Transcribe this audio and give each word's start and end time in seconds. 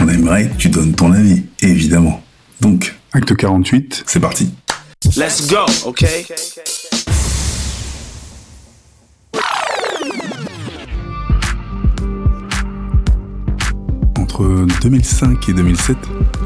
on 0.00 0.08
aimerait 0.08 0.48
que 0.48 0.56
tu 0.56 0.68
donnes 0.68 0.94
ton 0.94 1.12
avis, 1.12 1.42
évidemment. 1.60 2.22
Donc, 2.60 2.94
acte 3.12 3.34
48, 3.36 4.04
c'est 4.06 4.20
parti. 4.20 4.50
Let's 5.16 5.48
go, 5.48 5.66
okay? 5.86 6.26
Entre 14.18 14.66
2005 14.82 15.48
et 15.48 15.52
2007, 15.52 15.96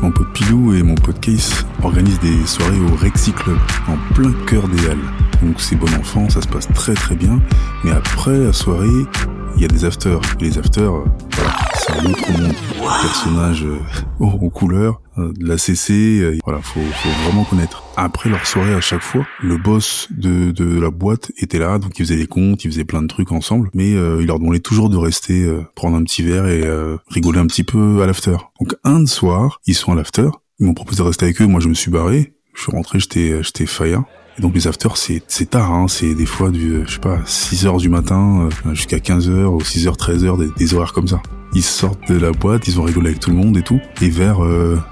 mon 0.02 0.10
pote 0.10 0.32
Pilou 0.32 0.74
et 0.74 0.82
mon 0.82 0.95
pote 0.95 1.20
Case 1.20 1.66
organisent 1.82 2.20
des 2.20 2.46
soirées 2.46 2.80
au 2.80 2.96
Rexy 2.96 3.32
Club, 3.32 3.59
en 3.88 4.14
plein 4.14 4.32
cœur 4.46 4.66
des 4.68 4.86
Halles. 4.88 4.98
Donc 5.42 5.60
c'est 5.60 5.76
bon 5.76 5.92
enfant, 6.01 6.29
ça 6.30 6.40
se 6.40 6.48
passe 6.48 6.68
très 6.74 6.95
très 6.95 7.16
bien, 7.16 7.40
mais 7.82 7.90
après 7.90 8.38
la 8.38 8.52
soirée, 8.52 8.88
il 9.57 9.62
y 9.62 9.64
a 9.64 9.68
des 9.68 9.84
afters. 9.84 10.20
Et 10.40 10.45
les 10.45 10.59
afters, 10.59 10.92
euh, 10.92 11.04
voilà, 11.32 11.54
c'est 11.85 11.93
un 11.93 12.10
autre 12.10 12.32
monde. 12.32 12.54
Personnages 13.02 13.65
euh, 13.65 13.79
en 14.21 14.49
couleur, 14.49 15.01
euh, 15.18 15.32
de 15.32 15.46
la 15.46 15.59
CC, 15.59 15.93
euh, 15.93 16.38
voilà, 16.45 16.60
faut, 16.63 16.80
faut 16.80 17.09
vraiment 17.24 17.45
connaître. 17.45 17.85
Après 17.96 18.30
leur 18.30 18.46
soirée 18.46 18.74
à 18.74 18.80
chaque 18.80 19.02
fois, 19.02 19.26
le 19.43 19.57
boss 19.57 20.09
de, 20.10 20.51
de 20.51 20.80
la 20.80 20.91
boîte 20.91 21.32
était 21.37 21.59
là, 21.59 21.79
donc 21.79 21.99
il 21.99 22.04
faisait 22.04 22.16
des 22.16 22.26
comptes, 22.26 22.65
il 22.65 22.71
faisait 22.71 22.85
plein 22.85 23.02
de 23.02 23.07
trucs 23.07 23.32
ensemble, 23.32 23.71
mais 23.74 23.95
euh, 23.95 24.18
il 24.21 24.26
leur 24.26 24.38
demandait 24.38 24.60
toujours 24.60 24.88
de 24.88 24.96
rester, 24.96 25.45
euh, 25.45 25.63
prendre 25.74 25.96
un 25.96 26.04
petit 26.04 26.23
verre 26.23 26.46
et 26.46 26.63
euh, 26.65 26.96
rigoler 27.09 27.38
un 27.38 27.46
petit 27.46 27.65
peu 27.65 28.02
à 28.02 28.07
l'after. 28.07 28.37
Donc 28.60 28.74
un 28.85 29.04
soir, 29.07 29.60
ils 29.66 29.74
sont 29.74 29.93
à 29.93 29.95
l'after, 29.95 30.29
ils 30.59 30.66
m'ont 30.66 30.74
proposé 30.74 31.02
de 31.02 31.07
rester 31.09 31.26
avec 31.26 31.41
eux, 31.43 31.46
moi 31.46 31.60
je 31.60 31.69
me 31.69 31.74
suis 31.74 31.91
barré, 31.91 32.35
je 32.54 32.63
suis 32.63 32.73
rentré, 32.73 32.98
j'étais 32.98 33.43
j'étais 33.43 33.66
fire. 33.66 34.04
Et 34.37 34.43
donc 34.43 34.54
les 34.54 34.66
afters 34.66 34.96
c'est 34.96 35.23
c'est 35.29 35.51
tard 35.51 35.73
hein, 35.73 35.87
c'est 35.87 36.13
des 36.15 36.26
fois 36.26 36.51
du 36.51 36.82
je 36.87 36.95
sais 36.95 36.98
pas 36.98 37.21
6 37.24 37.66
heures 37.66 37.76
du 37.76 37.88
matin 37.88 38.48
jusqu'à 38.73 38.98
15 38.98 39.30
heures 39.30 39.52
ou 39.52 39.60
6 39.60 39.87
heures 39.87 39.96
13 39.96 40.24
heures 40.24 40.38
des 40.38 40.74
horaires 40.74 40.93
comme 40.93 41.07
ça. 41.07 41.23
Ils 41.55 41.63
sortent 41.63 42.09
de 42.09 42.19
la 42.19 42.33
boîte, 42.33 42.66
ils 42.66 42.80
ont 42.80 42.83
rigolé 42.83 43.09
avec 43.09 43.21
tout 43.21 43.30
le 43.30 43.37
monde 43.37 43.57
et 43.57 43.63
tout 43.63 43.80
et 44.01 44.10
vers 44.10 44.41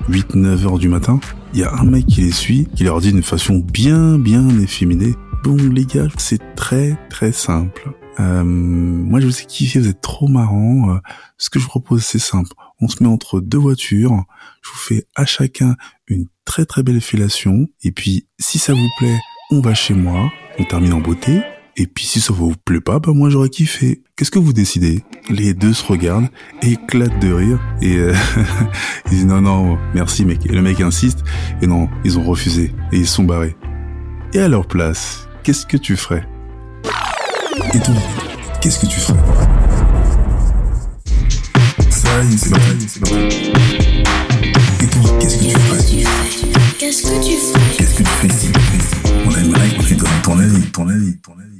8 0.08 0.34
9 0.36 0.66
heures 0.66 0.78
du 0.78 0.88
matin, 0.88 1.18
il 1.54 1.60
y 1.60 1.64
a 1.64 1.72
un 1.74 1.84
mec 1.84 2.06
qui 2.06 2.22
les 2.22 2.30
suit 2.30 2.68
qui 2.74 2.84
leur 2.84 3.00
dit 3.00 3.12
d'une 3.12 3.22
façon 3.22 3.58
bien 3.58 4.18
bien 4.18 4.48
efféminée 4.60 5.14
"Bon 5.42 5.56
les 5.56 5.84
gars, 5.84 6.06
c'est 6.16 6.54
très 6.54 6.96
très 7.10 7.32
simple. 7.32 7.92
Euh, 8.20 8.44
moi 8.44 9.20
je 9.20 9.26
vous 9.26 9.40
ai 9.40 9.44
kiffé, 9.44 9.80
vous 9.80 9.88
êtes 9.88 10.00
trop 10.00 10.28
marrants. 10.28 10.90
Euh, 10.94 10.98
ce 11.36 11.50
que 11.50 11.58
je 11.58 11.64
vous 11.64 11.70
propose 11.70 12.04
c'est 12.04 12.18
simple. 12.18 12.52
On 12.80 12.88
se 12.88 13.02
met 13.02 13.08
entre 13.08 13.40
deux 13.40 13.58
voitures, 13.58 14.24
je 14.62 14.70
vous 14.70 14.78
fais 14.78 15.06
à 15.14 15.26
chacun 15.26 15.76
une 16.06 16.26
très 16.44 16.64
très 16.64 16.82
belle 16.82 17.00
fellation 17.00 17.66
et 17.82 17.92
puis 17.92 18.26
si 18.38 18.58
ça 18.58 18.72
vous 18.72 18.88
plaît, 18.98 19.18
on 19.50 19.60
va 19.60 19.74
chez 19.74 19.94
moi, 19.94 20.30
on 20.58 20.64
termine 20.64 20.94
en 20.94 21.00
beauté, 21.00 21.42
et 21.76 21.86
puis 21.86 22.04
si 22.04 22.20
ça 22.20 22.32
vous 22.34 22.54
plaît 22.64 22.80
pas, 22.80 22.98
bah 22.98 23.12
moi 23.14 23.30
j'aurais 23.30 23.48
kiffé. 23.48 24.02
Qu'est-ce 24.16 24.30
que 24.30 24.38
vous 24.38 24.52
décidez? 24.52 25.02
Les 25.30 25.54
deux 25.54 25.72
se 25.72 25.84
regardent, 25.84 26.28
éclatent 26.60 27.18
de 27.20 27.32
rire, 27.32 27.58
et 27.80 27.96
euh, 27.96 28.14
ils 29.06 29.10
disent 29.10 29.26
non 29.26 29.40
non, 29.40 29.78
merci 29.94 30.24
mec. 30.26 30.44
Et 30.46 30.52
le 30.52 30.60
mec 30.60 30.80
insiste, 30.80 31.24
et 31.62 31.66
non, 31.66 31.88
ils 32.04 32.18
ont 32.18 32.24
refusé, 32.24 32.72
et 32.92 32.98
ils 32.98 33.08
sont 33.08 33.24
barrés. 33.24 33.56
Et 34.34 34.40
à 34.40 34.48
leur 34.48 34.66
place, 34.66 35.28
qu'est-ce 35.42 35.64
que 35.64 35.78
tu 35.78 35.96
ferais? 35.96 36.26
Et 37.74 37.80
toi, 37.80 37.94
qu'est-ce 38.60 38.78
que 38.78 38.86
tu 38.86 39.00
ferais? 39.00 39.18
Ça 41.90 42.24
y 42.24 42.34
est, 42.34 42.36
c'est. 42.36 42.50
Et 44.82 44.88
toi, 44.88 45.18
qu'est-ce 45.20 45.38
que 45.38 45.44
tu 45.44 45.58
ferais? 45.58 45.82
Qu'est-ce 46.78 47.02
que 47.02 47.24
tu 47.24 47.36
fais 47.36 47.76
Qu'est-ce 47.78 47.94
que 47.94 48.02
tu 48.02 48.08
fais 48.08 48.28
On 49.26 49.30
aimerait 49.30 49.70
que 49.70 49.82
tu 49.84 49.94
donnes 49.94 50.08
ton 50.22 50.38
avis, 50.38 50.62
ton 50.70 50.88
avis, 50.88 51.16
ton 51.18 51.32
avis. 51.32 51.51